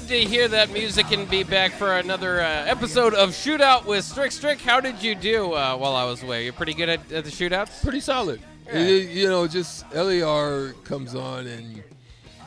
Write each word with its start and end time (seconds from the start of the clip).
Good 0.00 0.08
to 0.08 0.18
hear 0.20 0.48
that 0.48 0.72
music 0.72 1.12
and 1.12 1.30
be 1.30 1.44
back 1.44 1.70
for 1.70 1.98
another 1.98 2.40
uh, 2.40 2.64
episode 2.66 3.14
of 3.14 3.30
Shootout 3.30 3.84
with 3.84 4.04
Strick. 4.04 4.32
Strick, 4.32 4.60
how 4.60 4.80
did 4.80 5.00
you 5.00 5.14
do 5.14 5.52
uh, 5.52 5.76
while 5.76 5.94
I 5.94 6.02
was 6.04 6.20
away? 6.24 6.42
You're 6.42 6.52
pretty 6.52 6.74
good 6.74 6.88
at, 6.88 7.12
at 7.12 7.24
the 7.24 7.30
shootouts? 7.30 7.80
Pretty 7.80 8.00
solid. 8.00 8.40
Yeah. 8.66 8.78
It- 8.80 9.10
you 9.10 9.28
know, 9.28 9.46
just 9.46 9.84
LER 9.94 10.72
comes 10.82 11.14
on 11.14 11.46
and 11.46 11.84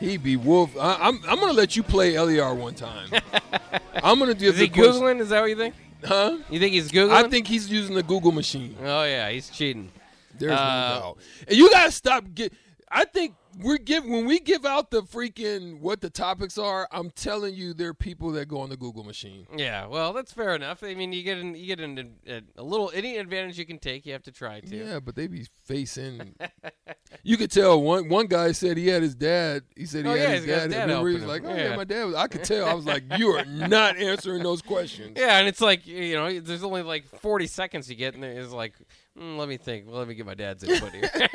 he 0.00 0.16
be 0.16 0.34
wolf. 0.34 0.76
I, 0.76 0.96
I'm 1.00 1.20
I'm 1.28 1.38
gonna 1.38 1.52
let 1.52 1.76
you 1.76 1.84
play 1.84 2.18
LER 2.18 2.54
one 2.54 2.74
time. 2.74 3.08
I'm 4.02 4.18
gonna 4.18 4.34
do 4.34 4.48
Is 4.48 4.58
he 4.58 4.66
the 4.66 4.70
question- 4.74 4.94
Googling? 4.94 5.20
Is 5.20 5.28
that 5.28 5.40
what 5.40 5.50
you 5.50 5.56
think? 5.56 5.74
Huh? 6.04 6.38
You 6.50 6.58
think 6.58 6.72
he's 6.72 6.90
Googling? 6.90 7.12
I 7.24 7.28
think 7.28 7.46
he's 7.46 7.70
using 7.70 7.94
the 7.94 8.02
Google 8.02 8.32
machine. 8.32 8.74
Oh, 8.82 9.04
yeah, 9.04 9.30
he's 9.30 9.48
cheating. 9.48 9.92
There's 10.36 10.50
Uh, 10.52 10.54
no 10.94 11.00
doubt. 11.00 11.18
And 11.46 11.56
you 11.56 11.70
gotta 11.70 11.92
stop. 11.92 12.24
Get. 12.34 12.52
I 12.90 13.04
think 13.04 13.34
we're 13.60 13.78
give 13.78 14.04
when 14.04 14.26
we 14.26 14.40
give 14.40 14.64
out 14.64 14.90
the 14.90 15.02
freaking 15.02 15.80
what 15.80 16.00
the 16.00 16.10
topics 16.10 16.58
are. 16.58 16.88
I'm 16.90 17.10
telling 17.10 17.54
you, 17.54 17.74
there 17.74 17.88
are 17.88 17.94
people 17.94 18.30
that 18.32 18.46
go 18.46 18.60
on 18.60 18.68
the 18.70 18.76
Google 18.76 19.04
machine. 19.04 19.46
Yeah, 19.56 19.86
well, 19.86 20.12
that's 20.12 20.32
fair 20.32 20.54
enough. 20.54 20.82
I 20.82 20.94
mean, 20.94 21.12
you 21.12 21.22
get 21.22 21.38
an, 21.38 21.54
you 21.54 21.66
get 21.66 21.80
an, 21.80 22.16
a, 22.26 22.42
a 22.56 22.62
little 22.62 22.90
any 22.94 23.16
advantage 23.16 23.58
you 23.58 23.66
can 23.66 23.78
take, 23.78 24.06
you 24.06 24.12
have 24.12 24.22
to 24.24 24.32
try 24.32 24.60
to. 24.60 24.76
Yeah, 24.76 25.00
but 25.00 25.16
they 25.16 25.26
be 25.26 25.46
facing. 25.64 26.34
you 27.22 27.36
could 27.36 27.50
tell 27.50 27.80
one 27.82 28.08
one 28.08 28.26
guy 28.26 28.52
said 28.52 28.76
he 28.76 28.86
had 28.88 29.02
his 29.02 29.14
dad. 29.14 29.62
He 29.76 29.86
said 29.86 30.04
he 30.04 30.10
Oh, 30.10 30.14
had 30.14 30.20
yeah, 30.20 30.28
his 30.30 30.44
he's 30.44 30.54
his 30.54 30.62
dad. 30.64 30.70
dad 30.70 30.90
and 30.90 31.02
we 31.02 31.12
helping 31.12 31.14
was 31.14 31.24
like, 31.24 31.44
oh 31.44 31.54
Yeah. 31.56 31.70
yeah, 31.70 31.76
my 31.76 31.84
dad. 31.84 32.04
Was, 32.04 32.14
I 32.14 32.26
could 32.28 32.44
tell. 32.44 32.66
I 32.66 32.72
was 32.74 32.86
like, 32.86 33.02
you 33.18 33.28
are 33.30 33.44
not 33.44 33.96
answering 33.96 34.42
those 34.42 34.62
questions. 34.62 35.16
Yeah, 35.18 35.38
and 35.38 35.48
it's 35.48 35.60
like 35.60 35.86
you 35.86 36.14
know, 36.14 36.40
there's 36.40 36.62
only 36.64 36.82
like 36.82 37.04
40 37.06 37.46
seconds 37.46 37.88
you 37.90 37.96
get, 37.96 38.14
and 38.14 38.24
it's 38.24 38.52
like, 38.52 38.74
mm, 39.18 39.36
let 39.36 39.48
me 39.48 39.56
think. 39.56 39.86
Well, 39.86 39.98
let 39.98 40.08
me 40.08 40.14
get 40.14 40.26
my 40.26 40.34
dad's 40.34 40.62
input 40.64 40.92
here. 40.92 41.10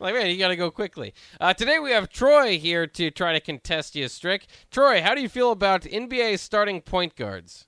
like, 0.00 0.14
man, 0.14 0.30
you 0.30 0.38
got 0.38 0.48
to 0.48 0.56
go 0.56 0.70
quickly. 0.70 1.14
Uh, 1.40 1.54
today 1.54 1.78
we 1.78 1.90
have 1.92 2.08
Troy 2.08 2.58
here 2.58 2.86
to 2.86 3.10
try 3.10 3.32
to 3.32 3.40
contest 3.40 3.94
you, 3.96 4.08
Strick. 4.08 4.46
Troy, 4.70 5.00
how 5.02 5.14
do 5.14 5.20
you 5.20 5.28
feel 5.28 5.50
about 5.52 5.82
NBA 5.82 6.38
starting 6.38 6.80
point 6.80 7.16
guards? 7.16 7.66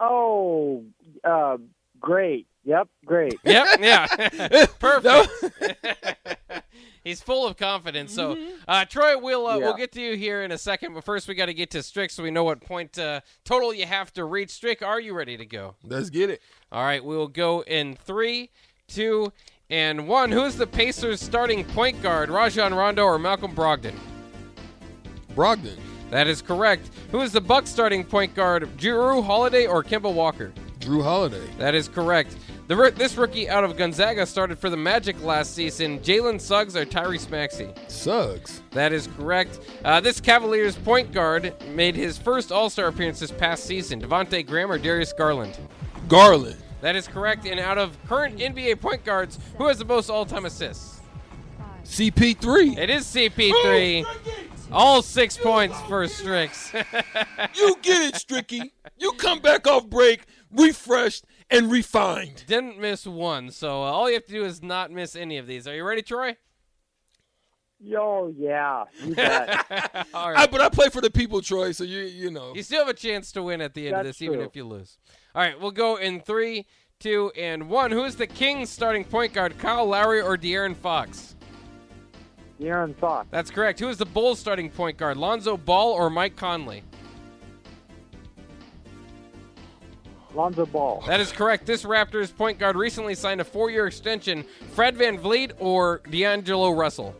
Oh, 0.00 0.84
uh, 1.22 1.58
great. 2.00 2.46
Yep, 2.64 2.88
great. 3.04 3.38
Yep, 3.44 3.66
yeah, 3.80 4.66
perfect. 4.78 5.28
He's 7.04 7.20
full 7.20 7.46
of 7.48 7.56
confidence. 7.56 8.14
So, 8.14 8.38
uh, 8.68 8.84
Troy, 8.84 9.18
we'll 9.18 9.46
uh, 9.46 9.58
we'll 9.58 9.74
get 9.74 9.90
to 9.92 10.00
you 10.00 10.16
here 10.16 10.42
in 10.44 10.52
a 10.52 10.58
second, 10.58 10.94
but 10.94 11.02
first 11.02 11.26
we 11.26 11.34
got 11.34 11.46
to 11.46 11.54
get 11.54 11.70
to 11.70 11.82
Strick 11.82 12.10
so 12.10 12.22
we 12.22 12.30
know 12.30 12.44
what 12.44 12.60
point 12.60 12.96
uh, 12.96 13.20
total 13.44 13.74
you 13.74 13.86
have 13.86 14.12
to 14.12 14.24
reach. 14.24 14.50
Strick, 14.50 14.82
are 14.82 15.00
you 15.00 15.12
ready 15.12 15.36
to 15.36 15.44
go? 15.44 15.74
Let's 15.82 16.10
get 16.10 16.30
it. 16.30 16.40
All 16.70 16.84
right, 16.84 17.04
we 17.04 17.16
will 17.16 17.26
go 17.26 17.62
in 17.64 17.96
three, 17.96 18.50
two, 18.86 19.32
and 19.68 20.06
one. 20.06 20.30
Who 20.30 20.44
is 20.44 20.56
the 20.56 20.66
Pacers' 20.66 21.20
starting 21.20 21.64
point 21.64 22.00
guard? 22.02 22.30
Rajon 22.30 22.72
Rondo 22.72 23.02
or 23.02 23.18
Malcolm 23.18 23.52
Brogdon? 23.52 23.94
Brogdon, 25.34 25.78
That 26.10 26.28
is 26.28 26.40
correct. 26.42 26.90
Who 27.10 27.20
is 27.22 27.32
the 27.32 27.40
Bucks' 27.40 27.70
starting 27.70 28.04
point 28.04 28.34
guard? 28.34 28.68
Jrue 28.76 29.24
Holiday 29.24 29.66
or 29.66 29.82
Kemba 29.82 30.12
Walker? 30.12 30.52
Jrue 30.78 31.02
Holiday, 31.02 31.48
That 31.58 31.74
is 31.74 31.88
correct. 31.88 32.36
The, 32.72 32.90
this 32.96 33.16
rookie 33.18 33.50
out 33.50 33.64
of 33.64 33.76
Gonzaga 33.76 34.24
started 34.24 34.58
for 34.58 34.70
the 34.70 34.78
Magic 34.78 35.22
last 35.22 35.54
season. 35.54 35.98
Jalen 35.98 36.40
Suggs 36.40 36.74
or 36.74 36.86
Tyrese 36.86 37.28
Maxey? 37.28 37.68
Suggs, 37.86 38.62
That 38.70 38.94
is 38.94 39.08
correct. 39.18 39.60
Uh, 39.84 40.00
this 40.00 40.22
Cavaliers 40.22 40.74
point 40.76 41.12
guard 41.12 41.52
made 41.74 41.94
his 41.94 42.16
first 42.16 42.50
All 42.50 42.70
Star 42.70 42.86
appearance 42.86 43.20
this 43.20 43.30
past 43.30 43.64
season. 43.64 44.00
Devonte 44.00 44.46
Graham 44.46 44.72
or 44.72 44.78
Darius 44.78 45.12
Garland? 45.12 45.58
Garland, 46.08 46.56
That 46.80 46.96
is 46.96 47.06
correct. 47.06 47.44
And 47.44 47.60
out 47.60 47.76
of 47.76 47.94
current 48.06 48.38
NBA 48.38 48.80
point 48.80 49.04
guards, 49.04 49.38
who 49.58 49.66
has 49.68 49.76
the 49.76 49.84
most 49.84 50.08
all-time 50.08 50.46
assists? 50.46 51.02
CP3. 51.84 52.78
It 52.78 52.88
is 52.88 53.04
CP3. 53.04 54.06
All 54.72 55.02
six 55.02 55.36
points 55.36 55.78
for 55.82 56.08
Strix. 56.08 56.72
You 57.54 57.76
get 57.82 58.00
it, 58.02 58.14
Stricky. 58.14 58.70
You 58.96 59.12
come 59.18 59.40
back 59.40 59.66
off 59.66 59.86
break 59.90 60.24
refreshed 60.52 61.24
and 61.52 61.70
refined. 61.70 62.44
Didn't 62.46 62.78
miss 62.78 63.06
one, 63.06 63.50
so 63.50 63.82
uh, 63.82 63.86
all 63.86 64.08
you 64.08 64.14
have 64.14 64.26
to 64.26 64.32
do 64.32 64.44
is 64.44 64.62
not 64.62 64.90
miss 64.90 65.14
any 65.14 65.38
of 65.38 65.46
these. 65.46 65.66
Are 65.66 65.74
you 65.74 65.84
ready, 65.84 66.02
Troy? 66.02 66.36
Yo, 67.84 68.32
yeah, 68.38 68.84
you 69.04 69.14
bet. 69.14 69.66
all 70.14 70.36
I, 70.36 70.46
but 70.46 70.60
I 70.60 70.68
play 70.68 70.88
for 70.88 71.00
the 71.00 71.10
people, 71.10 71.40
Troy. 71.42 71.72
So 71.72 71.82
you 71.82 72.02
you 72.02 72.30
know. 72.30 72.52
You 72.54 72.62
still 72.62 72.78
have 72.78 72.88
a 72.88 72.94
chance 72.94 73.32
to 73.32 73.42
win 73.42 73.60
at 73.60 73.74
the 73.74 73.88
end 73.88 73.96
of 73.96 74.04
That's 74.04 74.18
this, 74.18 74.22
even 74.22 74.40
if 74.40 74.54
you 74.54 74.64
lose. 74.64 74.98
All 75.34 75.42
right, 75.42 75.60
we'll 75.60 75.72
go 75.72 75.96
in 75.96 76.20
three, 76.20 76.66
two, 77.00 77.32
and 77.36 77.68
one. 77.68 77.90
Who 77.90 78.04
is 78.04 78.14
the 78.14 78.26
Kings' 78.28 78.70
starting 78.70 79.04
point 79.04 79.32
guard? 79.32 79.58
Kyle 79.58 79.84
Lowry 79.84 80.20
or 80.20 80.36
De'Aaron 80.36 80.76
Fox? 80.76 81.34
De'Aaron 82.60 82.94
Fox, 82.94 83.26
That's 83.32 83.50
correct. 83.50 83.80
Who 83.80 83.88
is 83.88 83.98
the 83.98 84.06
Bulls' 84.06 84.38
starting 84.38 84.70
point 84.70 84.96
guard? 84.96 85.16
Lonzo 85.16 85.56
Ball 85.56 85.90
or 85.90 86.08
Mike 86.08 86.36
Conley? 86.36 86.84
Lonzo 90.34 90.66
Ball, 90.66 91.02
That 91.06 91.20
is 91.20 91.32
correct. 91.32 91.66
This 91.66 91.84
Raptors 91.84 92.34
point 92.34 92.58
guard 92.58 92.76
recently 92.76 93.14
signed 93.14 93.40
a 93.40 93.44
four-year 93.44 93.86
extension. 93.86 94.44
Fred 94.72 94.96
VanVleet 94.96 95.52
or 95.58 96.00
D'Angelo 96.10 96.70
Russell? 96.70 97.14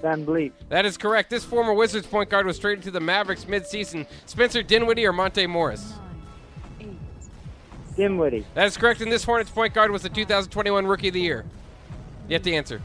Van 0.00 0.24
Vliet, 0.24 0.52
That 0.68 0.86
is 0.86 0.96
correct. 0.96 1.28
This 1.28 1.44
former 1.44 1.74
Wizards 1.74 2.06
point 2.06 2.30
guard 2.30 2.46
was 2.46 2.58
traded 2.58 2.84
to 2.84 2.90
the 2.90 3.00
Mavericks 3.00 3.46
mid-season. 3.48 4.06
Spencer 4.26 4.62
Dinwiddie 4.62 5.04
or 5.06 5.12
Monte 5.12 5.46
Morris? 5.46 5.94
Dinwiddie, 7.96 8.46
That 8.54 8.66
is 8.66 8.76
correct. 8.76 9.00
And 9.00 9.10
this 9.10 9.24
Hornets 9.24 9.50
point 9.50 9.74
guard 9.74 9.90
was 9.90 10.02
the 10.02 10.08
2021 10.08 10.86
Rookie 10.86 11.08
of 11.08 11.14
the 11.14 11.20
Year. 11.20 11.44
You 12.28 12.34
have 12.34 12.42
to 12.42 12.52
answer. 12.52 12.80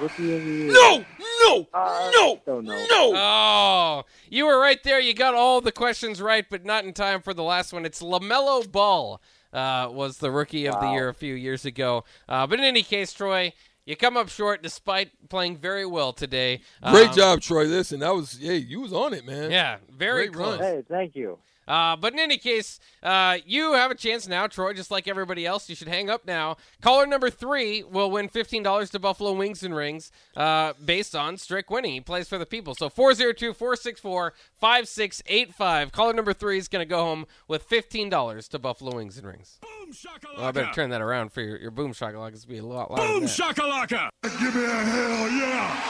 Rookie 0.00 0.36
of 0.36 0.44
the 0.44 0.50
Year. 0.50 0.72
No, 0.72 1.04
no, 1.40 1.66
Uh, 1.74 2.10
no, 2.14 2.40
don't 2.46 2.64
no. 2.64 3.12
Oh, 3.14 4.04
you 4.30 4.46
were 4.46 4.58
right 4.60 4.82
there. 4.82 5.00
You 5.00 5.14
got 5.14 5.34
all 5.34 5.60
the 5.60 5.72
questions 5.72 6.20
right, 6.22 6.44
but 6.48 6.64
not 6.64 6.84
in 6.84 6.92
time 6.92 7.22
for 7.22 7.34
the 7.34 7.42
last 7.42 7.72
one. 7.72 7.84
It's 7.84 8.02
LaMelo 8.02 8.70
Ball 8.70 9.20
uh, 9.52 9.88
was 9.90 10.18
the 10.18 10.30
Rookie 10.30 10.66
of 10.66 10.80
the 10.80 10.90
Year 10.90 11.08
a 11.08 11.14
few 11.14 11.34
years 11.34 11.64
ago. 11.64 12.04
Uh, 12.28 12.46
but 12.46 12.58
in 12.58 12.64
any 12.64 12.82
case, 12.82 13.12
Troy, 13.12 13.52
you 13.86 13.96
come 13.96 14.16
up 14.16 14.28
short 14.28 14.62
despite 14.62 15.10
playing 15.28 15.56
very 15.56 15.86
well 15.86 16.12
today. 16.12 16.60
Great 16.90 17.08
Um, 17.10 17.14
job, 17.16 17.40
Troy. 17.40 17.64
Listen, 17.64 18.00
that 18.00 18.14
was 18.14 18.38
hey, 18.38 18.56
you 18.58 18.80
was 18.80 18.92
on 18.92 19.14
it, 19.14 19.26
man. 19.26 19.50
Yeah, 19.50 19.78
very 19.90 20.28
Great 20.28 20.36
run. 20.38 20.58
close. 20.58 20.60
Hey, 20.60 20.82
thank 20.88 21.16
you. 21.16 21.38
Uh, 21.68 21.94
but 21.96 22.14
in 22.14 22.18
any 22.18 22.38
case, 22.38 22.80
uh, 23.02 23.36
you 23.44 23.74
have 23.74 23.90
a 23.90 23.94
chance 23.94 24.26
now, 24.26 24.46
Troy, 24.46 24.72
just 24.72 24.90
like 24.90 25.06
everybody 25.06 25.46
else. 25.46 25.68
You 25.68 25.76
should 25.76 25.88
hang 25.88 26.08
up 26.08 26.26
now. 26.26 26.56
Caller 26.80 27.06
number 27.06 27.28
three 27.30 27.82
will 27.82 28.10
win 28.10 28.28
$15 28.28 28.90
to 28.90 28.98
Buffalo 28.98 29.32
Wings 29.32 29.62
and 29.62 29.76
Rings 29.76 30.10
uh, 30.36 30.72
based 30.84 31.14
on 31.14 31.36
Strick 31.36 31.70
winning. 31.70 31.92
He 31.92 32.00
plays 32.00 32.28
for 32.28 32.38
the 32.38 32.46
people. 32.46 32.74
So 32.74 32.88
402 32.88 33.52
464 33.52 34.32
5685. 34.60 35.92
Caller 35.92 36.12
number 36.14 36.32
three 36.32 36.58
is 36.58 36.68
going 36.68 36.80
to 36.84 36.88
go 36.88 37.00
home 37.00 37.26
with 37.46 37.68
$15 37.68 38.48
to 38.48 38.58
Buffalo 38.58 38.96
Wings 38.96 39.18
and 39.18 39.26
Rings. 39.26 39.58
Boom 39.60 39.92
shakalaka. 39.92 40.38
Well, 40.38 40.46
I 40.46 40.52
better 40.52 40.72
turn 40.72 40.90
that 40.90 41.02
around 41.02 41.32
for 41.32 41.42
your, 41.42 41.58
your 41.58 41.70
boom 41.70 41.92
shakalaka. 41.92 42.32
It's 42.32 42.44
be 42.44 42.58
a 42.58 42.64
lot 42.64 42.90
louder. 42.90 43.06
Boom 43.06 43.20
than 43.20 43.28
shakalaka. 43.28 44.08
Give 44.22 44.54
me 44.54 44.64
a 44.64 44.68
hell 44.68 45.30
yeah. 45.30 45.87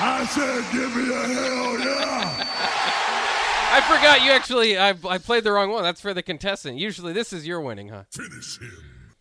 I 0.00 0.24
said, 0.26 0.64
give 0.72 0.94
me 0.96 1.12
a 1.12 1.26
hell 1.26 1.78
yeah. 1.80 2.44
I 3.70 3.80
forgot 3.82 4.22
you 4.22 4.30
actually, 4.30 4.78
I, 4.78 4.90
I 5.08 5.18
played 5.18 5.44
the 5.44 5.52
wrong 5.52 5.70
one. 5.70 5.82
That's 5.82 6.00
for 6.00 6.14
the 6.14 6.22
contestant. 6.22 6.78
Usually 6.78 7.12
this 7.12 7.32
is 7.32 7.46
your 7.46 7.60
winning, 7.60 7.88
huh? 7.88 8.04
Finish 8.10 8.58
him. 8.60 8.72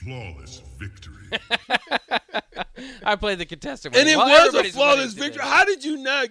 Flawless 0.03 0.61
victory. 0.77 1.39
I 3.03 3.15
played 3.15 3.39
the 3.39 3.45
contestant 3.45 3.95
And 3.95 4.05
one. 4.05 4.13
it 4.13 4.17
Well, 4.17 4.27
was 4.27 4.37
a 4.39 4.47
everybody's 4.47 4.73
flawless 4.75 4.97
winning 4.97 5.09
today. 5.15 5.25
victory. 5.27 5.43
How 5.43 5.65
did 5.65 5.83
you 5.83 5.97
not? 5.97 6.27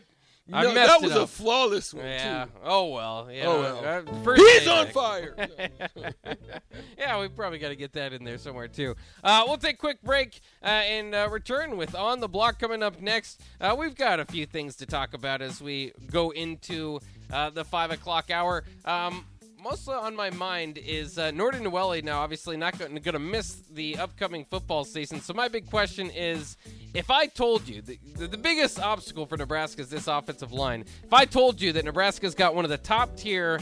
I 0.53 0.63
No, 0.63 0.73
messed 0.75 0.89
that 0.89 1.03
was 1.03 1.17
a 1.17 1.27
flawless 1.27 1.93
one 1.93 2.05
Yeah. 2.05 2.45
too. 2.45 2.51
Oh 2.65 2.87
well. 2.91 3.29
Yeah. 3.31 3.47
Oh, 3.47 3.61
well. 3.61 3.85
Uh, 4.09 4.23
first 4.23 4.41
He's 4.43 4.69
on 4.69 4.87
fire. 4.89 5.35
yeah, 6.99 7.21
we 7.21 7.29
probably 7.29 7.59
got 7.59 7.69
to 7.71 7.77
get 7.77 7.93
that 7.95 8.13
in 8.13 8.25
there 8.25 8.39
somewhere 8.39 8.69
too. 8.69 8.95
Uh, 9.25 9.45
we'll 9.47 9.57
take 9.57 9.75
a 9.75 9.79
quick 9.79 10.01
break 10.03 10.41
uh, 10.63 10.67
and 10.67 11.15
uh, 11.15 11.29
return 11.31 11.77
with 11.77 11.95
on 11.95 12.21
the 12.21 12.29
block 12.29 12.59
coming 12.59 12.83
up 12.83 13.01
next. 13.01 13.41
Uh, 13.61 13.75
we've 13.77 13.97
got 13.97 14.21
a 14.21 14.25
few 14.25 14.47
things 14.47 14.77
to 14.77 14.87
talk 14.87 15.15
about 15.15 15.43
as 15.43 15.61
we 15.61 15.93
go 16.11 16.31
into 16.31 17.01
uh, 17.33 17.51
the 17.51 17.65
five 17.65 17.91
o'clock 17.91 18.31
hour. 18.31 18.63
Um, 18.85 19.25
mostly 19.59 19.95
on 19.95 20.15
my 20.15 20.31
mind 20.31 20.79
is 20.79 21.19
uh, 21.19 21.31
Norton 21.31 21.65
Nwelly 21.65 22.05
now 22.05 22.21
obviously 22.21 22.57
not 22.57 22.79
going 22.79 23.03
to 23.03 23.19
miss 23.19 23.55
the 23.73 23.97
upcoming 23.97 24.45
football 24.45 24.85
season. 24.85 25.21
So 25.21 25.35
my 25.35 25.49
big 25.49 25.69
question 25.71 26.11
is 26.11 26.57
if 26.95 27.11
I 27.11 27.27
told 27.27 27.69
you 27.69 27.83
the, 27.83 27.99
the, 28.17 28.27
the 28.27 28.39
biggest 28.39 28.81
obstacle 28.81 29.27
for 29.27 29.37
Nebraska 29.37 29.83
is 29.83 29.89
this 29.89 30.09
offensive 30.09 30.53
line, 30.53 30.85
if 31.05 31.13
I 31.13 31.25
told 31.25 31.61
you 31.61 31.73
that 31.73 31.85
Nebraska's 31.85 32.35
got 32.35 32.55
one 32.55 32.65
of 32.65 32.71
the 32.71 32.79
top 32.79 33.17
tier 33.17 33.61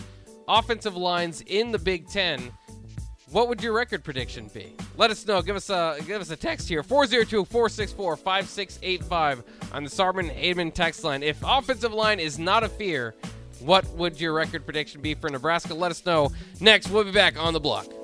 offensive 0.48 0.96
lines 0.96 1.42
in 1.46 1.72
the 1.72 1.78
Big 1.78 2.08
Ten, 2.08 2.52
what 3.30 3.48
would 3.48 3.62
your 3.62 3.72
record 3.72 4.04
prediction 4.04 4.50
be? 4.54 4.76
Let 4.96 5.10
us 5.10 5.26
know. 5.26 5.42
Give 5.42 5.56
us 5.56 5.68
a 5.68 5.96
give 6.06 6.20
us 6.20 6.30
a 6.30 6.36
text 6.36 6.68
here 6.68 6.84
402-464-5685 6.84 9.42
on 9.72 9.82
the 9.82 9.90
Sarman 9.90 10.32
Aidman 10.40 10.72
text 10.72 11.02
line. 11.02 11.24
If 11.24 11.42
offensive 11.44 11.92
line 11.92 12.20
is 12.20 12.38
not 12.38 12.62
a 12.62 12.68
fear, 12.68 13.16
what 13.60 13.86
would 13.96 14.20
your 14.20 14.32
record 14.32 14.64
prediction 14.64 15.00
be 15.00 15.14
for 15.14 15.30
Nebraska? 15.30 15.74
Let 15.74 15.90
us 15.90 16.04
know 16.04 16.32
next. 16.60 16.90
We'll 16.90 17.04
be 17.04 17.12
back 17.12 17.38
on 17.38 17.52
the 17.52 17.60
block. 17.60 18.03